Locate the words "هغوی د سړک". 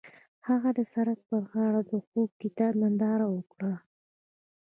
0.47-1.19